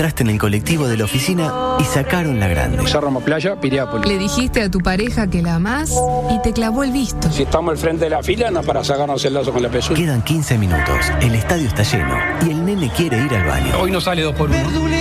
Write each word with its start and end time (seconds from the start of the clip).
Entraste 0.00 0.22
en 0.22 0.30
el 0.30 0.38
colectivo 0.38 0.88
de 0.88 0.96
la 0.96 1.04
oficina 1.04 1.76
y 1.78 1.84
sacaron 1.84 2.40
la 2.40 2.48
grande. 2.48 2.86
Cerro 2.86 3.10
Playa, 3.20 3.60
Piriápolis. 3.60 4.08
Le 4.08 4.16
dijiste 4.16 4.62
a 4.62 4.70
tu 4.70 4.80
pareja 4.80 5.26
que 5.26 5.42
la 5.42 5.56
amás 5.56 5.94
y 6.30 6.40
te 6.40 6.54
clavó 6.54 6.84
el 6.84 6.90
visto. 6.90 7.30
Si 7.30 7.42
estamos 7.42 7.72
al 7.72 7.76
frente 7.76 8.04
de 8.04 8.10
la 8.10 8.22
fila, 8.22 8.50
no 8.50 8.60
es 8.60 8.66
para 8.66 8.82
sacarnos 8.82 9.22
el 9.26 9.34
lazo 9.34 9.52
con 9.52 9.62
la 9.62 9.68
pezuña. 9.68 9.98
Quedan 9.98 10.22
15 10.22 10.56
minutos, 10.56 11.12
el 11.20 11.34
estadio 11.34 11.68
está 11.68 11.82
lleno 11.82 12.14
y 12.46 12.50
el 12.50 12.64
nene 12.64 12.90
quiere 12.96 13.22
ir 13.22 13.34
al 13.34 13.46
baño. 13.46 13.78
Hoy 13.78 13.90
no 13.90 14.00
sale 14.00 14.22
dos 14.22 14.34
por 14.34 14.48
uno. 14.48 14.58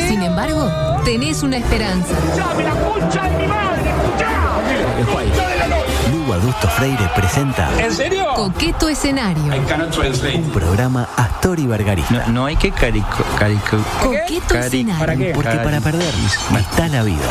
Sin 0.10 0.22
embargo, 0.22 0.70
tenés 1.06 1.44
una 1.44 1.56
esperanza. 1.56 2.16
Lugo 6.30 6.42
Adusto 6.42 6.68
Freire 6.68 7.10
presenta 7.16 7.68
¿En 7.80 7.92
serio? 7.92 8.28
Coqueto 8.36 8.88
escenario. 8.88 9.52
I 9.52 9.60
cannot 9.68 9.90
translate. 9.90 10.36
un 10.38 10.52
programa 10.52 11.08
Astor 11.18 11.58
y 11.60 11.66
Bargarista. 11.66 12.26
No, 12.28 12.34
no 12.34 12.46
hay 12.46 12.56
que 12.56 12.70
carico, 12.72 13.24
carico, 13.40 13.78
Coqueto 14.00 14.54
Cari- 14.54 14.66
escenario. 14.66 15.00
¿Para 15.00 15.16
qué? 15.16 15.32
Porque 15.34 15.58
para 15.58 15.82
perder 15.82 16.14
está 16.60 16.88
la 16.90 17.02
vida. 17.02 17.26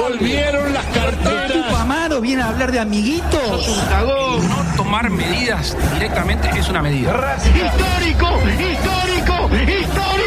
Volvieron 0.00 0.72
las 0.74 0.84
carteras. 0.86 1.72
Amaro 1.80 2.20
viene 2.20 2.42
a 2.42 2.48
hablar 2.48 2.72
de 2.72 2.80
amiguitos. 2.80 3.84
No 4.02 4.76
tomar 4.76 5.08
medidas 5.08 5.76
directamente 5.94 6.50
es 6.58 6.68
una 6.68 6.82
medida. 6.82 7.36
Histórico, 7.44 8.40
histórico, 8.58 9.54
histórico. 9.54 10.25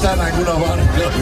Están 0.00 0.18
algunos 0.18 0.60
barcos. 0.60 1.12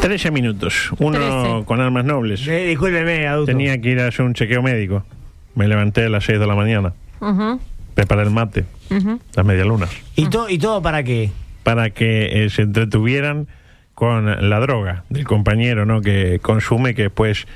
13 0.00 0.30
minutos. 0.30 0.90
Uno 0.98 1.18
Trece. 1.18 1.64
con 1.66 1.80
armas 1.80 2.04
nobles. 2.04 2.46
Eh, 2.46 2.66
discúlpeme, 2.66 3.26
adulto. 3.26 3.50
Tenía 3.52 3.80
que 3.80 3.90
ir 3.90 4.00
a 4.00 4.06
hacer 4.08 4.24
un 4.24 4.34
chequeo 4.34 4.62
médico. 4.62 5.04
Me 5.54 5.66
levanté 5.68 6.04
a 6.04 6.08
las 6.08 6.24
6 6.24 6.38
de 6.38 6.46
la 6.46 6.54
mañana. 6.54 6.92
Ujú, 7.20 7.60
Preparé 7.94 8.22
el 8.22 8.30
mate. 8.30 8.64
ujú. 8.90 9.20
Las 9.34 9.44
medialunas. 9.44 9.90
¿Y, 10.14 10.26
to- 10.28 10.48
¿Y 10.48 10.58
todo 10.58 10.80
para 10.82 11.02
qué? 11.02 11.30
Para 11.64 11.90
que 11.90 12.44
eh, 12.44 12.50
se 12.50 12.62
entretuvieran 12.62 13.48
con 13.94 14.48
la 14.48 14.60
droga 14.60 15.02
del 15.08 15.24
compañero, 15.24 15.84
¿no? 15.84 16.00
Que 16.00 16.38
consume, 16.40 16.94
que 16.94 17.02
después 17.02 17.46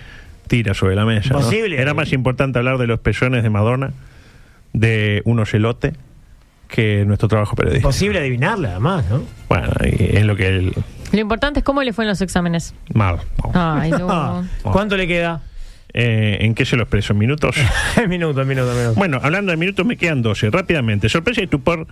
tira 0.48 0.74
sobre 0.74 0.96
la 0.96 1.04
mesa. 1.04 1.30
¿no? 1.34 1.38
Imposible. 1.38 1.80
Era 1.80 1.94
más 1.94 2.12
importante 2.12 2.58
hablar 2.58 2.78
de 2.78 2.88
los 2.88 2.98
pezones 2.98 3.44
de 3.44 3.50
Madonna, 3.50 3.92
de 4.72 5.22
un 5.24 5.38
ocelote, 5.40 5.92
que 6.68 7.04
nuestro 7.04 7.28
trabajo 7.28 7.54
periodístico. 7.54 7.88
Posible 7.88 8.18
adivinarla, 8.18 8.70
además, 8.70 9.04
¿no? 9.10 9.22
Bueno, 9.48 9.68
y 9.84 10.16
es 10.16 10.24
lo 10.24 10.34
que 10.34 10.48
él. 10.48 10.72
Lo 11.12 11.18
importante 11.18 11.60
es 11.60 11.64
cómo 11.64 11.82
le 11.82 11.92
fue 11.92 12.04
en 12.04 12.08
los 12.08 12.20
exámenes. 12.22 12.74
Mal. 12.94 13.18
Ay, 13.52 13.90
no. 13.90 14.46
¿Cuánto 14.62 14.96
le 14.96 15.06
queda? 15.06 15.42
Eh, 15.92 16.38
¿En 16.40 16.54
qué 16.54 16.64
se 16.64 16.76
lo 16.76 16.84
expreso? 16.84 17.12
¿En 17.12 17.18
minutos? 17.18 17.56
minuto, 18.08 18.44
minuto, 18.46 18.72
minuto. 18.72 18.94
Bueno, 18.94 19.20
hablando 19.22 19.50
de 19.50 19.58
minutos, 19.58 19.84
me 19.84 19.98
quedan 19.98 20.22
12. 20.22 20.50
Rápidamente, 20.50 21.10
sorpresa 21.10 21.42
y 21.42 21.44
estupor 21.44 21.86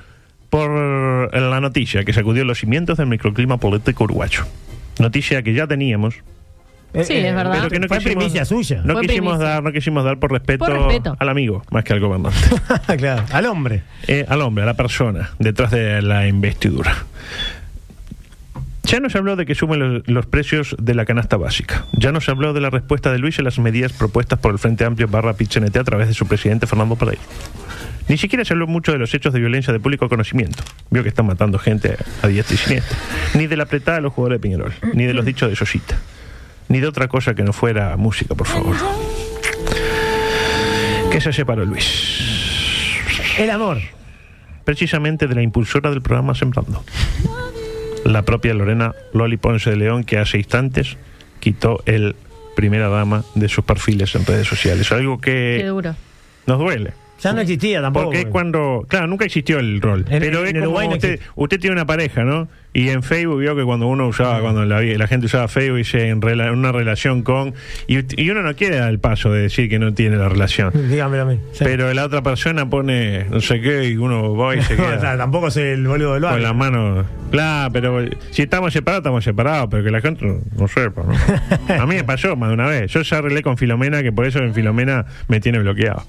por 0.49 0.71
la 1.35 1.61
noticia 1.61 2.05
que 2.05 2.13
sacudió 2.13 2.45
los 2.45 2.59
cimientos 2.59 2.97
del 2.99 3.07
microclima 3.07 3.59
político 3.59 4.05
uruguayo. 4.05 4.47
Noticia 4.99 5.43
que 5.43 5.53
ya 5.53 5.67
teníamos, 5.67 6.17
Eh, 6.93 7.05
Sí, 7.05 7.15
es 7.15 7.35
verdad. 7.35 7.53
pero 7.59 7.71
que 7.71 7.79
no 7.81 7.89
Fue 7.89 7.99
quisimos, 7.99 8.17
primicia 8.25 8.45
suya. 8.45 8.83
no 8.85 8.95
Fue 8.95 9.03
quisimos 9.03 9.33
primicia. 9.35 9.55
dar, 9.55 9.63
no 9.63 9.73
quisimos 9.73 10.05
dar 10.05 10.19
por 10.19 10.33
respeto, 10.33 10.65
Por 10.65 10.73
respeto. 10.75 11.17
al 11.19 11.29
amigo, 11.29 11.63
más 11.71 11.85
que 11.85 11.93
al 11.93 12.01
gobernante, 12.01 12.39
claro, 12.99 13.25
al 13.33 13.47
hombre. 13.47 13.83
Eh, 14.09 14.25
al 14.29 14.43
hombre, 14.43 14.65
a 14.65 14.67
la 14.67 14.75
persona 14.75 15.31
detrás 15.39 15.71
de 15.71 16.03
la 16.03 16.27
investidura. 16.27 16.95
Ya 18.85 18.99
nos 18.99 19.15
habló 19.15 19.37
de 19.37 19.47
que 19.47 19.55
sumen 19.55 19.79
los, 19.79 20.09
los 20.09 20.27
precios 20.27 20.75
de 20.81 20.95
la 20.95 21.05
canasta 21.05 21.37
básica. 21.37 21.85
Ya 21.93 22.11
nos 22.11 22.29
habló 22.29 22.53
de 22.53 22.61
la 22.61 22.71
respuesta 22.71 23.13
de 23.13 23.19
Luis 23.19 23.39
a 23.39 23.43
las 23.43 23.59
medidas 23.61 23.93
propuestas 23.93 24.39
por 24.41 24.51
el 24.51 24.59
Frente 24.59 24.85
Amplio 24.85 25.07
barra 25.07 25.35
Pichenete 25.35 25.79
a 25.79 25.85
través 25.85 26.09
de 26.09 26.15
su 26.15 26.27
presidente 26.27 26.67
Fernando 26.67 26.97
Pereira. 26.97 27.21
Ni 28.09 28.17
siquiera 28.19 28.45
se 28.45 28.53
habló 28.55 28.67
mucho 28.67 28.91
de 28.91 28.99
los 28.99 29.15
hechos 29.15 29.33
de 29.33 29.39
violencia 29.39 29.73
de 29.73 29.79
público 29.79 30.09
conocimiento. 30.09 30.65
Vio 30.91 31.05
que 31.05 31.09
están 31.11 31.27
matando 31.27 31.59
gente 31.61 31.97
a 32.23 32.27
diestra 32.27 32.55
y 32.55 32.59
siniestra. 32.59 32.99
Ni 33.35 33.47
de 33.47 33.57
la 33.57 33.63
apretada 33.65 33.99
de 33.99 34.03
los 34.03 34.13
jugadores 34.13 34.41
de 34.41 34.43
Peñarol. 34.43 34.73
Ni 34.95 35.05
de 35.05 35.15
los 35.15 35.25
dichos 35.25 35.49
de 35.49 35.55
Sosita. 35.55 35.97
Ni 36.71 36.81
de 36.81 36.87
otra 36.87 37.09
cosa 37.09 37.35
que 37.35 37.43
no 37.43 37.53
fuera 37.53 37.97
música, 37.99 38.35
por 38.35 38.47
favor. 38.47 38.75
¿Qué 41.11 41.21
se 41.21 41.33
separó 41.33 41.65
Luis? 41.65 41.85
El 43.39 43.51
amor. 43.51 43.79
precisamente 44.65 45.27
de 45.27 45.35
la 45.35 45.43
impulsora 45.43 45.91
del 45.91 46.01
programa 46.01 46.35
Sembrando. 46.35 46.85
La 48.05 48.23
propia 48.23 48.55
Lorena 48.55 48.95
Loli 49.13 49.37
Ponce 49.37 49.71
de 49.71 49.77
León, 49.77 50.05
que 50.05 50.19
hace 50.19 50.39
instantes 50.39 50.97
quitó 51.41 51.83
el 51.87 52.15
primera 52.55 52.89
dama 52.89 53.25
de 53.35 53.49
sus 53.49 53.65
perfiles 53.65 54.15
en 54.15 54.25
redes 54.25 54.47
sociales. 54.47 54.93
Algo 54.93 55.19
Qué 55.21 55.59
que 55.61 55.67
duro. 55.67 55.95
nos 56.47 56.59
duele. 56.59 56.93
Ya 57.23 57.33
no 57.33 57.41
existía 57.41 57.81
tampoco. 57.83 58.07
Porque 58.07 58.21
es 58.21 58.27
cuando. 58.27 58.85
Claro, 58.89 59.07
nunca 59.07 59.25
existió 59.25 59.59
el 59.59 59.81
rol. 59.81 60.05
En- 60.09 60.21
pero 60.21 60.47
en 60.47 60.57
es 60.57 60.65
como 60.65 60.81
no 60.83 60.89
usted, 60.89 61.21
usted 61.35 61.61
tiene 61.61 61.75
una 61.75 61.87
pareja, 61.87 62.25
¿no? 62.25 62.49
Y 62.73 62.89
en 62.91 63.03
Facebook 63.03 63.41
vio 63.41 63.57
que 63.57 63.65
cuando 63.65 63.89
uno 63.89 64.07
usaba, 64.07 64.41
cuando 64.41 64.65
la, 64.65 64.81
la 64.81 65.07
gente 65.09 65.27
usaba 65.27 65.49
Facebook, 65.49 65.79
dice 65.79 66.09
en 66.09 66.23
rela- 66.23 66.53
una 66.53 66.71
relación 66.71 67.23
con. 67.23 67.53
Y, 67.89 67.99
y 68.23 68.31
uno 68.31 68.43
no 68.43 68.55
quiere 68.55 68.77
dar 68.77 68.91
el 68.91 69.01
paso 69.01 69.33
de 69.33 69.43
decir 69.43 69.69
que 69.69 69.79
no 69.81 69.93
tiene 69.93 70.17
la 70.17 70.29
relación. 70.29 70.71
Dígamelo 70.89 71.25
a 71.25 71.27
mí. 71.27 71.41
Sí. 71.53 71.65
Pero 71.65 71.93
la 71.93 72.05
otra 72.05 72.23
persona 72.23 72.71
pone 72.71 73.25
no 73.29 73.41
sé 73.41 73.61
qué 73.61 73.89
y 73.89 73.97
uno 73.97 74.37
va 74.37 74.55
y 74.55 74.63
se 74.63 74.77
No, 74.77 74.85
o 74.87 74.89
sea, 74.89 74.99
queda 75.01 75.17
tampoco 75.17 75.51
soy 75.51 75.65
el 75.65 75.87
boludo 75.87 76.15
del 76.15 76.23
con 76.23 76.31
barrio. 76.31 76.47
la 76.47 76.53
mano. 76.55 77.05
Claro, 77.33 77.73
pero 77.73 78.05
si 78.31 78.43
estamos 78.43 78.73
separados, 78.73 79.01
estamos 79.03 79.25
separados, 79.25 79.69
pero 79.71 79.83
que 79.85 79.91
la 79.91 80.01
gente 80.01 80.25
no, 80.25 80.39
no 80.57 80.69
sepa. 80.69 81.03
¿no? 81.03 81.75
A 81.83 81.87
mí 81.87 81.97
me 81.97 82.05
pasó 82.05 82.37
más 82.37 82.51
de 82.51 82.55
una 82.55 82.67
vez. 82.69 82.93
Yo 82.93 83.03
ya 83.03 83.19
arreglé 83.19 83.43
con 83.43 83.57
Filomena, 83.59 84.03
que 84.03 84.13
por 84.13 84.27
eso 84.27 84.39
en 84.39 84.55
Filomena 84.55 85.07
me 85.29 85.41
tiene 85.41 85.59
bloqueado. 85.59 86.05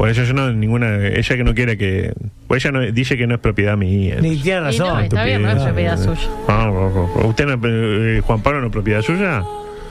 Por 0.00 0.08
eso 0.08 0.24
yo 0.24 0.32
no, 0.32 0.50
ninguna. 0.50 1.08
Ella 1.08 1.36
que 1.36 1.44
no 1.44 1.54
quiere 1.54 1.76
que. 1.76 2.14
Pues 2.46 2.64
ella 2.64 2.72
no, 2.72 2.80
dice 2.80 3.18
que 3.18 3.26
no 3.26 3.34
es 3.34 3.40
propiedad 3.42 3.76
mía. 3.76 4.16
Ni 4.18 4.34
tiene 4.38 4.72
Y 4.72 4.78
no, 4.78 4.86
razón. 4.86 5.04
está 5.04 5.24
bien, 5.24 5.42
no 5.42 5.50
es 5.50 5.62
propiedad 5.62 6.02
suya. 6.02 6.26
Ah, 6.48 6.70
no, 6.72 6.88
no. 6.88 7.28
¿Usted 7.28 7.44
no, 7.44 7.60
eh, 7.62 8.22
Juan 8.24 8.40
Pablo 8.40 8.62
no 8.62 8.68
es 8.68 8.72
propiedad 8.72 9.02
suya? 9.02 9.44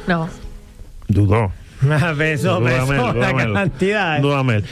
No. 0.08 0.28
Dudó. 1.08 1.52
Pesó, 2.18 2.60
pesó 2.60 3.14
la 3.14 3.54
cantidad. 3.54 4.20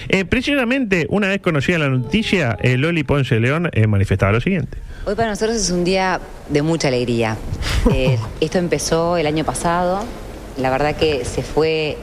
Eh, 0.10 0.26
precisamente, 0.26 1.06
una 1.12 1.28
vez 1.28 1.40
conocida 1.40 1.78
la 1.78 1.90
noticia, 1.90 2.58
eh, 2.60 2.76
Loli 2.76 3.04
Ponce 3.04 3.40
León 3.40 3.70
eh, 3.74 3.86
manifestaba 3.86 4.32
lo 4.32 4.42
siguiente. 4.42 4.80
Hoy 5.06 5.14
para 5.14 5.30
nosotros 5.30 5.56
es 5.56 5.70
un 5.70 5.84
día 5.84 6.20
de 6.50 6.64
mucha 6.64 6.88
alegría. 6.88 7.38
Eh, 7.94 8.18
esto 8.42 8.58
empezó 8.58 9.18
el 9.18 9.28
año 9.28 9.46
pasado, 9.46 10.04
la 10.58 10.72
verdad 10.72 10.98
que 10.98 11.24
se 11.24 11.42
fue 11.42 11.96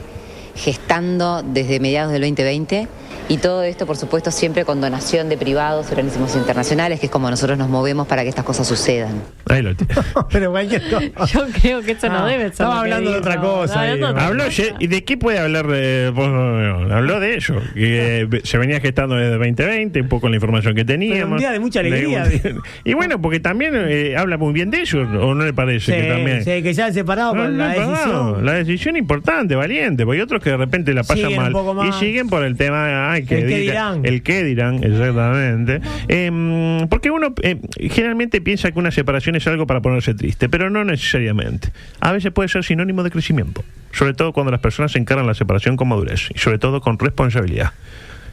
gestando 0.55 1.43
desde 1.43 1.79
mediados 1.79 2.11
del 2.13 2.23
2020 2.23 2.89
y 3.29 3.39
todo 3.39 3.63
esto, 3.63 3.87
por 3.87 3.97
supuesto, 3.97 4.31
siempre 4.31 4.65
con 4.65 4.81
donación 4.81 5.29
de 5.29 5.37
privados, 5.37 5.91
organismos 5.91 6.35
internacionales, 6.37 7.01
que 7.01 7.07
es 7.07 7.13
como 7.13 7.31
nosotros 7.31 7.57
nos 7.59 7.69
movemos 7.69 8.07
para 8.07 8.23
que 8.23 8.29
estas 8.29 8.45
cosas 8.45 8.67
sucedan. 8.67 9.23
Ahí 9.49 9.63
lo 9.63 9.75
tiene. 9.75 9.95
Pero 10.31 10.51
cualquier 10.51 10.83
cosa. 11.15 11.25
Yo 11.33 11.47
creo 11.61 11.83
que 11.83 11.93
eso 11.93 12.09
no, 12.09 12.21
No, 12.21 12.27
debe 12.27 12.43
ser. 12.45 12.53
estaba 12.53 12.81
hablando 12.81 13.11
de 13.13 13.19
otra 13.19 13.41
cosa 13.41 13.65
Estaba 13.65 13.83
ahí, 13.83 13.91
hablando 13.93 14.07
de 14.07 14.13
otra 14.13 14.27
Habló, 14.27 14.45
¿Y 14.81 14.87
de 14.87 15.05
qué 15.05 15.17
puede 15.17 15.39
hablar 15.39 15.67
León? 15.67 16.93
Habló 16.93 17.21
de 17.21 17.35
ello, 17.37 17.57
que 17.75 18.21
eh, 18.33 18.41
se 18.45 18.59
venía 18.59 18.81
gestando 18.81 19.17
desde 19.17 19.33
2020, 19.39 20.01
un 20.01 20.09
poco 20.09 20.29
la 20.29 20.37
información 20.37 20.75
que 20.75 20.85
teníamos. 20.85 21.33
un 21.33 21.39
día 21.39 21.53
de 21.53 21.61
mucha 21.61 21.81
alegría. 21.81 22.25
De- 22.25 22.57
y 22.85 22.95
bueno, 22.95 23.21
porque 23.21 23.41
también 23.41 23.73
eh, 23.75 24.17
habla 24.17 24.37
muy 24.37 24.53
bien 24.53 24.71
de 24.71 24.81
ello, 24.83 25.01
¿o 25.03 25.35
no 25.35 25.45
le 25.45 25.53
parece? 25.53 25.93
Sí, 25.95 26.01
que 26.03 26.09
también... 26.09 26.45
sí, 26.45 26.63
que 26.63 26.75
se 26.75 26.83
han 26.83 26.95
separado 26.95 27.35
No, 27.35 27.43
por 27.43 27.51
no, 27.51 27.57
la 27.59 27.69
decisión. 27.69 28.47
La 28.47 28.53
decisión 28.55 28.97
importante, 28.97 29.55
valiente, 29.55 30.05
porque 30.05 30.19
hay 30.19 30.23
otros 30.23 30.43
que 30.43 30.51
de 30.51 30.57
repente 30.57 30.93
la 30.95 31.03
pasan 31.03 31.17
Siguen 31.29 31.43
un 31.55 31.77
mal 31.77 31.89
y 31.89 31.93
siguen 31.93 32.29
por 32.29 32.45
el 32.45 32.57
tema 32.57 33.14
que 33.23 33.39
El 33.39 33.49
diga- 33.49 33.61
dirán. 33.61 34.01
el 34.05 34.23
qué 34.23 34.43
dirán, 34.45 34.83
exactamente. 34.85 35.81
Em, 36.09 36.89
porque 36.89 37.11
uno 37.11 37.35
eh, 37.43 37.59
generalmente 37.91 38.41
piensa 38.41 38.71
que 38.73 38.79
una 38.79 38.91
separación 38.91 39.37
es 39.37 39.47
algo 39.47 39.67
para 39.67 39.81
ponerse 39.81 40.15
triste, 40.15 40.49
pero 40.49 40.71
no 40.71 40.85
necesariamente. 40.85 41.69
A 42.01 42.13
veces 42.13 42.33
puede 42.33 42.49
ser 42.49 42.65
sinónimo 42.65 43.03
de 43.03 43.11
crecimiento, 43.11 43.65
sobre 43.93 44.15
todo 44.15 44.33
cuando 44.33 44.51
las 44.53 44.61
personas 44.61 44.95
encaran 44.97 45.27
la 45.27 45.35
separación 45.35 45.77
con 45.77 45.89
madurez 45.89 46.29
y 46.35 46.39
sobre 46.39 46.59
todo 46.59 46.81
con 46.81 46.99
responsabilidad. 46.99 47.73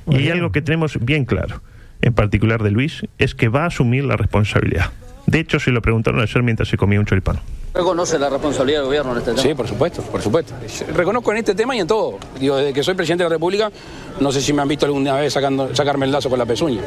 Muy 0.06 0.16
y 0.16 0.20
bien. 0.20 0.34
algo 0.34 0.52
que 0.52 0.62
tenemos 0.62 0.98
bien 1.04 1.26
claro, 1.26 1.62
en 2.02 2.14
particular 2.14 2.64
de 2.64 2.72
Luis, 2.72 3.04
es 3.20 3.36
que 3.36 3.48
va 3.50 3.64
a 3.64 3.68
asumir 3.68 4.04
la 4.06 4.18
responsabilidad 4.18 4.92
De 5.32 5.40
hecho, 5.40 5.62
se 5.62 5.72
lo 5.72 5.82
preguntaron 5.82 6.20
ayer 6.20 6.44
mientras 6.44 6.68
se 6.68 6.76
comía 6.76 7.00
un 7.00 7.06
choripán. 7.06 7.40
¿Reconoce 7.74 8.20
la 8.20 8.30
responsabilidad 8.30 8.80
del 8.80 8.88
gobierno 8.88 9.14
en 9.14 9.20
este 9.20 9.32
tema? 9.32 9.42
Sí, 9.42 9.54
por 9.54 9.66
supuesto, 9.66 10.02
por 10.02 10.22
supuesto. 10.22 10.54
Reconozco 10.94 11.32
en 11.32 11.38
este 11.38 11.56
tema 11.56 11.74
y 11.74 11.80
en 11.80 11.88
todo. 11.88 12.20
Digo, 12.38 12.58
desde 12.58 12.74
que 12.74 12.84
soy 12.84 12.96
presidente 12.96 13.24
de 13.24 13.30
la 13.30 13.36
República, 13.36 13.72
no 14.20 14.30
sé 14.34 14.42
si 14.42 14.52
me 14.52 14.62
han 14.62 14.68
visto 14.68 14.86
alguna 14.86 15.16
vez 15.16 15.32
sacando, 15.32 15.74
sacarme 15.74 16.06
el 16.06 16.12
lazo 16.12 16.30
con 16.30 16.38
la 16.38 16.46
pezuña. 16.46 16.82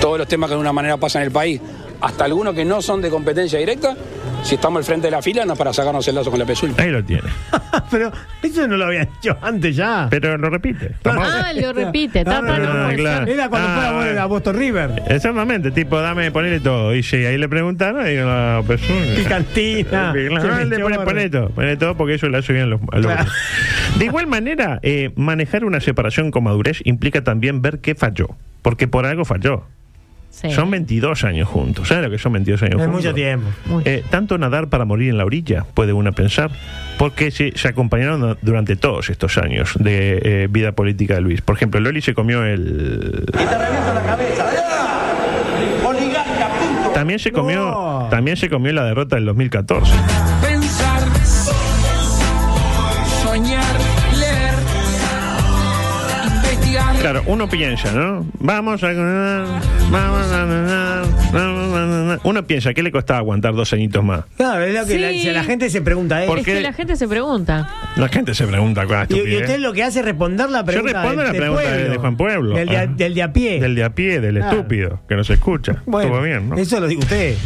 Todos 0.00 0.18
los 0.18 0.28
temas 0.28 0.48
que 0.48 0.54
de 0.54 0.60
una 0.60 0.72
manera 0.72 0.98
pasan 0.98 1.22
en 1.22 1.26
el 1.26 1.32
país, 1.32 1.60
hasta 2.00 2.26
algunos 2.26 2.54
que 2.54 2.64
no 2.64 2.80
son 2.80 3.02
de 3.02 3.10
competencia 3.10 3.58
directa, 3.58 3.96
si 4.44 4.54
estamos 4.54 4.78
al 4.78 4.84
frente 4.84 5.08
de 5.08 5.10
la 5.10 5.20
fila, 5.20 5.44
no 5.44 5.54
es 5.54 5.58
para 5.58 5.72
sacarnos 5.72 6.06
el 6.06 6.14
lazo 6.14 6.30
con 6.30 6.38
la 6.38 6.46
pezuña. 6.46 6.74
Ahí 6.78 6.90
lo 6.90 7.04
tiene. 7.04 7.28
Pero 7.90 8.12
eso 8.42 8.68
no 8.68 8.76
lo 8.76 8.86
había 8.86 9.02
hecho 9.02 9.36
antes 9.42 9.74
ya. 9.76 10.06
Pero 10.10 10.36
lo 10.38 10.48
repite. 10.50 10.94
Ah, 11.04 11.52
lo 11.54 11.72
repite. 11.72 12.24
Tapa 12.24 12.58
no, 12.58 12.88
claro. 12.94 13.26
Era 13.26 13.48
cuando 13.48 13.68
Ah, 13.68 13.92
fue 14.00 14.18
a- 14.18 14.22
a 14.22 14.26
Boston 14.26 14.56
River. 14.56 15.02
Exactamente, 15.08 15.70
tipo, 15.70 16.00
dame, 16.00 16.30
ponele 16.30 16.60
todo. 16.60 16.94
Y 16.94 17.02
sí, 17.02 17.16
ahí 17.16 17.36
le 17.38 17.48
preguntaron 17.48 18.06
y 18.06 18.14
la 18.14 18.62
pezuña. 18.66 19.14
Picantina. 19.16 20.12
Claro, 20.40 20.56
se 20.58 20.64
le 20.66 20.76
me 20.76 20.82
pone, 20.82 20.94
chorra. 20.94 21.04
pone 21.04 21.30
todo, 21.30 21.48
pone 21.50 21.76
todo 21.76 21.96
porque 21.96 22.14
eso 22.14 22.28
le 22.28 22.38
hace 22.38 22.52
bien 22.52 22.64
a 22.64 22.68
los, 22.68 22.80
a 22.92 22.96
los- 22.98 23.06
Claro. 23.12 23.30
De 23.98 24.04
igual 24.04 24.26
manera, 24.26 24.78
eh, 24.82 25.10
manejar 25.16 25.64
una 25.64 25.80
separación 25.80 26.30
con 26.30 26.44
madurez 26.44 26.80
implica 26.84 27.24
también 27.24 27.62
ver 27.62 27.80
qué 27.80 27.94
falló. 27.94 28.28
Porque 28.62 28.86
por 28.88 29.06
algo 29.06 29.24
falló. 29.24 29.64
Sí. 30.30 30.50
Son 30.52 30.70
22 30.70 31.24
años 31.24 31.48
juntos. 31.48 31.88
¿Sabes 31.88 32.04
lo 32.04 32.10
que 32.10 32.18
son 32.18 32.32
22 32.32 32.62
años 32.62 32.76
Es 32.76 32.86
juntos? 32.86 33.02
mucho 33.02 33.14
tiempo. 33.14 33.48
Eh, 33.84 34.02
tanto 34.10 34.38
nadar 34.38 34.68
para 34.68 34.84
morir 34.84 35.10
en 35.10 35.18
la 35.18 35.24
orilla, 35.24 35.64
puede 35.74 35.92
uno 35.92 36.12
pensar, 36.12 36.50
porque 36.98 37.30
se, 37.30 37.52
se 37.56 37.68
acompañaron 37.68 38.38
durante 38.40 38.76
todos 38.76 39.10
estos 39.10 39.36
años 39.38 39.74
de 39.78 40.20
eh, 40.22 40.48
vida 40.50 40.72
política 40.72 41.14
de 41.14 41.20
Luis. 41.20 41.40
Por 41.42 41.56
ejemplo, 41.56 41.80
Loli 41.80 42.00
se 42.00 42.14
comió 42.14 42.44
el... 42.44 43.24
También 46.94 47.18
se 47.18 47.32
comió, 47.32 47.64
No. 47.70 48.08
también 48.10 48.36
se 48.36 48.48
comió 48.50 48.72
la 48.72 48.84
derrota 48.84 49.16
del 49.16 49.24
2014. 49.26 49.90
Pensar, 50.42 51.02
soñar, 53.22 53.69
Claro, 57.00 57.22
uno 57.26 57.48
piensa, 57.48 57.90
¿no? 57.92 58.26
Vamos 58.38 58.82
a... 58.82 58.92
Vamos 59.90 60.32
a... 60.32 61.02
Uno 62.24 62.46
piensa, 62.46 62.74
¿qué 62.74 62.82
le 62.82 62.92
costaba 62.92 63.18
aguantar 63.20 63.54
dos 63.54 63.72
añitos 63.72 64.04
más? 64.04 64.24
Claro, 64.36 64.64
es 64.64 64.74
lo 64.74 64.86
que 64.86 65.20
Sí. 65.20 65.30
la, 65.30 65.44
gente 65.44 65.70
se 65.70 65.80
pregunta. 65.80 66.22
¿eh? 66.22 66.26
¿Por 66.26 66.38
Es 66.38 66.44
qué? 66.44 66.54
que 66.54 66.60
la 66.60 66.72
gente 66.72 66.96
se 66.96 67.08
pregunta. 67.08 67.68
La 67.96 68.08
gente 68.08 68.34
se 68.34 68.46
pregunta 68.46 68.86
con 68.86 69.06
Y, 69.08 69.18
y 69.20 69.36
usted 69.36 69.58
lo 69.58 69.72
que 69.72 69.82
hace 69.84 70.00
es 70.00 70.04
responder 70.04 70.50
la 70.50 70.64
pregunta. 70.64 71.02
respondo 71.02 71.22
del- 71.22 71.26
la 71.26 71.32
del 71.32 71.40
pregunta 71.40 71.70
de- 71.76 71.88
de 71.88 71.96
Juan 71.96 72.16
Pueblo. 72.16 72.54
Del 72.56 72.68
de, 72.68 72.76
a- 72.76 72.80
Ah. 72.82 72.86
del 72.86 73.14
de 73.14 73.22
a 73.22 73.32
pie. 73.32 73.60
Del 73.60 73.74
de 73.74 73.84
a 73.84 73.94
pie, 73.94 74.20
del 74.20 74.36
Claro. 74.36 74.56
estúpido, 74.56 75.00
que 75.08 75.16
nos 75.16 75.30
escucha. 75.30 75.82
Bueno, 75.86 76.08
Estuvo 76.08 76.22
bien, 76.24 76.48
¿no? 76.50 76.56
Eso 76.56 76.80
lo 76.80 76.86
digo 76.86 77.00
usted. 77.00 77.36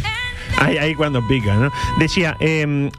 Ahí, 0.59 0.77
ahí 0.77 0.93
cuando 0.95 1.25
pica, 1.27 1.55
¿no? 1.55 1.71
Decía, 1.99 2.35
em, 2.39 2.89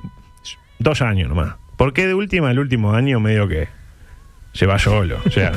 dos 0.79 1.03
años 1.03 1.29
nomás. 1.29 1.55
¿Por 1.77 1.93
qué 1.93 2.07
de 2.07 2.15
última, 2.15 2.51
el 2.51 2.59
último 2.59 2.93
año 2.95 3.21
medio 3.21 3.49
que 3.49 3.69
se 4.53 4.67
va 4.67 4.79
solo? 4.79 5.19
O 5.27 5.31
sea, 5.31 5.53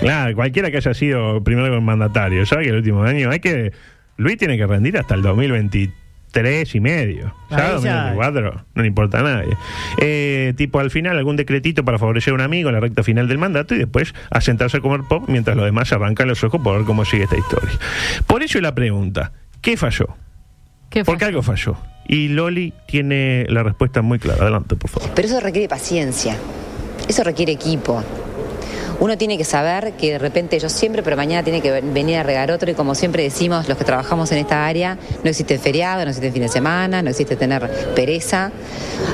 claro, 0.00 0.34
cualquiera 0.34 0.70
que 0.70 0.78
haya 0.78 0.94
sido 0.94 1.42
primero 1.44 1.80
mandatario, 1.80 2.44
sabe 2.46 2.64
que 2.64 2.70
el 2.70 2.76
último 2.76 3.02
año 3.04 3.30
hay 3.30 3.40
que... 3.40 3.72
Luis 4.16 4.36
tiene 4.36 4.56
que 4.58 4.66
rendir 4.66 4.98
hasta 4.98 5.14
el 5.14 5.22
2023 5.22 6.74
y 6.74 6.80
medio. 6.80 7.34
Ya- 7.50 7.70
2024, 7.72 8.64
no 8.74 8.82
le 8.82 8.88
importa 8.88 9.20
a 9.20 9.22
nadie. 9.22 9.56
Eh, 9.98 10.52
tipo, 10.56 10.78
al 10.78 10.90
final 10.90 11.16
algún 11.16 11.36
decretito 11.36 11.84
para 11.84 11.98
favorecer 11.98 12.32
a 12.32 12.34
un 12.34 12.40
amigo 12.42 12.68
en 12.68 12.74
la 12.74 12.80
recta 12.80 13.02
final 13.02 13.28
del 13.28 13.38
mandato 13.38 13.74
y 13.74 13.78
después 13.78 14.14
a 14.30 14.40
sentarse 14.40 14.76
a 14.76 14.80
comer 14.80 15.02
pop 15.08 15.24
mientras 15.28 15.56
los 15.56 15.64
demás 15.64 15.90
arrancan 15.92 16.28
los 16.28 16.44
ojos 16.44 16.60
por 16.62 16.76
ver 16.76 16.84
cómo 16.86 17.04
sigue 17.04 17.24
esta 17.24 17.38
historia. 17.38 17.70
Por 18.26 18.42
eso 18.42 18.60
la 18.60 18.74
pregunta, 18.74 19.32
¿qué 19.62 19.76
falló? 19.78 20.08
¿Qué 20.90 21.04
Porque 21.04 21.20
fue? 21.24 21.28
algo 21.28 21.42
falló. 21.42 21.76
Y 22.06 22.28
Loli 22.28 22.74
tiene 22.88 23.46
la 23.48 23.62
respuesta 23.62 24.02
muy 24.02 24.18
clara. 24.18 24.42
Adelante, 24.42 24.74
por 24.76 24.90
favor. 24.90 25.08
Pero 25.14 25.28
eso 25.28 25.40
requiere 25.40 25.68
paciencia, 25.68 26.36
eso 27.08 27.22
requiere 27.24 27.52
equipo. 27.52 28.02
Uno 29.00 29.16
tiene 29.16 29.38
que 29.38 29.44
saber 29.44 29.94
que 29.94 30.12
de 30.12 30.18
repente 30.18 30.58
yo 30.58 30.68
siempre, 30.68 31.02
pero 31.02 31.16
mañana 31.16 31.42
tiene 31.42 31.60
que 31.62 31.70
ven- 31.70 31.94
venir 31.94 32.18
a 32.18 32.22
regar 32.22 32.50
otro 32.52 32.70
y 32.70 32.74
como 32.74 32.94
siempre 32.94 33.22
decimos 33.22 33.66
los 33.66 33.78
que 33.78 33.84
trabajamos 33.84 34.30
en 34.32 34.38
esta 34.38 34.66
área, 34.66 34.98
no 35.24 35.30
existe 35.30 35.58
feriado, 35.58 36.04
no 36.04 36.10
existe 36.10 36.30
fin 36.30 36.42
de 36.42 36.48
semana, 36.48 37.02
no 37.02 37.08
existe 37.08 37.34
tener 37.34 37.66
pereza. 37.94 38.52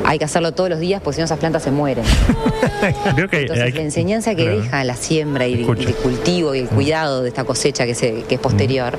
Hay 0.05 0.19
que 0.19 0.25
hacerlo 0.25 0.51
todos 0.53 0.69
los 0.71 0.81
días 0.81 1.01
porque 1.01 1.15
si 1.15 1.21
no 1.21 1.27
esas 1.27 1.39
plantas 1.39 1.63
se 1.63 1.71
mueren. 1.71 2.05
Entonces 3.33 3.75
la 3.75 3.81
enseñanza 3.83 4.35
que 4.35 4.43
Claro. 4.45 4.61
deja 4.63 4.85
la 4.85 4.97
siembra 4.97 5.47
y 5.47 5.55
el, 5.55 5.65
cultivo 5.67 6.55
y 6.55 6.59
el 6.61 6.69
cuidado 6.69 7.23
de 7.23 7.29
esta 7.29 7.45
cosecha 7.45 7.87
que, 7.87 7.95
se, 7.95 8.23
que 8.29 8.35
es 8.35 8.41
posterior 8.41 8.99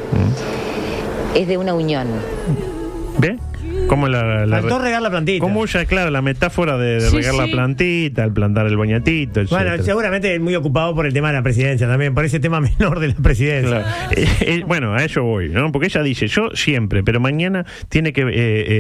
es 1.36 1.48
de 1.48 1.58
una 1.58 1.74
unión. 1.74 2.08
¿Ve? 3.20 3.38
¿Cómo 3.88 4.08
la, 4.08 4.46
la- 4.46 4.62
Faltó 4.62 4.80
regar 4.80 5.02
la 5.02 5.10
plantita. 5.10 5.40
¿Cómo 5.40 5.62
usa, 5.62 5.86
claro, 5.86 6.12
la 6.12 6.22
metáfora 6.22 6.78
de, 6.78 6.96
de 6.96 7.02
Sí, 7.10 7.16
regar 7.18 7.36
la 7.36 7.48
plantita, 7.48 8.24
el 8.24 8.32
plantar 8.34 8.68
el 8.68 8.78
boñatito, 8.78 9.44
Bueno, 9.46 9.68
etcétera? 9.68 9.84
seguramente 9.84 10.40
muy 10.40 10.56
ocupado 10.56 10.94
por 10.96 11.06
el 11.06 11.14
tema 11.14 11.30
de 11.30 11.36
la 11.36 11.44
presidencia 11.44 11.88
también, 11.88 12.14
por 12.14 12.26
ese 12.26 12.40
tema 12.40 12.60
menor 12.80 13.00
de 13.00 13.10
la 13.10 13.16
presidencia. 13.16 13.84
Claro. 13.84 14.12
Eh, 14.16 14.28
eh, 14.42 14.64
bueno, 14.68 14.94
a 14.94 15.04
eso 15.04 15.24
voy, 15.24 15.50
¿no? 15.50 15.72
Porque 15.72 15.88
ella 15.88 16.04
dice, 16.04 16.28
yo 16.28 16.50
siempre, 16.54 17.04
pero 17.04 17.20
mañana 17.20 17.66
tiene 17.90 18.14
que, 18.14 18.22
eh, 18.22 18.28